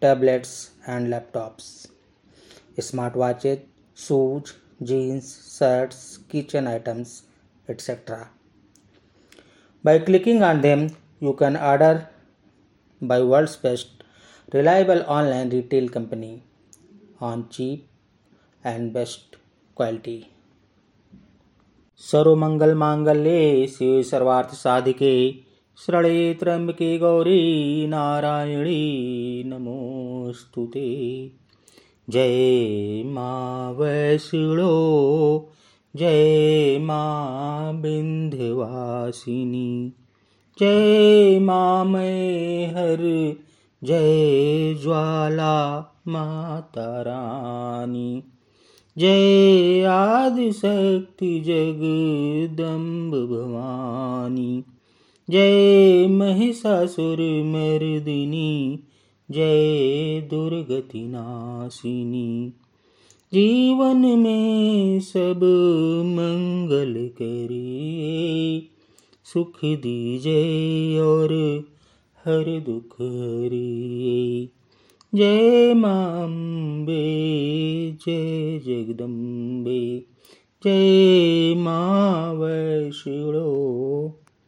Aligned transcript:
tablets 0.00 0.70
and 0.86 1.08
laptops, 1.08 1.88
smartwatches, 2.78 3.60
shoes, 3.94 4.54
jeans, 4.82 5.56
shirts, 5.58 6.18
kitchen 6.28 6.66
items, 6.66 7.22
etc. 7.68 8.28
By 9.82 9.98
clicking 9.98 10.42
on 10.42 10.60
them, 10.60 10.96
you 11.20 11.34
can 11.34 11.56
order 11.56 12.08
by 13.00 13.22
world's 13.22 13.56
best 13.56 14.04
reliable 14.52 15.02
online 15.06 15.50
retail 15.50 15.88
company 15.88 16.42
on 17.20 17.48
cheap 17.48 17.88
and 18.62 18.92
best 18.92 19.36
quality. 19.74 20.30
सर्वमंगल 22.10 22.74
मांगल्ये 22.74 23.66
Shiv 23.66 24.02
सर्वार्थ 24.02 24.54
साधिके 24.54 25.14
शरणे 25.87 26.33
त्र्यंबके 26.33 26.97
गौरी 26.97 27.87
नारायणी 27.87 29.43
नमोऽस्तु 29.45 30.65
ते। 30.65 31.31
जय 32.09 33.03
मा 33.05 33.71
वैष्णो, 33.71 35.49
जय 35.95 36.77
मा 36.81 37.71
विन्ध्यवासिनी 37.71 39.93
जय 40.59 41.39
मा 41.39 41.83
हर 42.69 43.35
जय 43.83 44.79
ज्वाला 44.83 45.93
माता 46.07 47.01
रानी, 47.01 48.23
जय 48.97 49.85
आदिशक्ति 49.85 51.39
जगदम्ब 51.39 53.13
भवानी। 53.13 54.63
जय 55.29 56.07
महिषासुर 56.07 57.17
मर्दिनी, 57.43 58.79
जय 59.31 60.21
दुर्गति 60.29 61.07
नाशिनी 61.07 62.53
जीवन 63.33 63.97
में 63.97 64.99
सब 64.99 65.39
मंगल 66.05 67.09
करिए, 67.21 68.61
सुख 69.23 69.55
दीजिए 69.65 70.99
और 70.99 71.63
हर 72.25 72.59
दुख 72.59 72.93
हरिए। 73.01 74.49
जय 75.15 75.73
माम्बे 75.73 77.05
जय 77.91 78.59
जगदम्बे, 78.65 80.03
जय 80.63 81.55
मा 81.57 82.31
वैष्णो 82.31 83.78